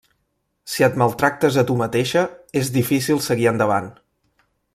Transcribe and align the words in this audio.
Si 0.75 0.85
et 0.87 0.95
maltractes 1.01 1.59
a 1.63 1.65
tu 1.67 1.75
mateixa, 1.83 2.25
és 2.63 2.73
difícil 2.79 3.23
seguir 3.29 3.51
endavant. 3.53 3.93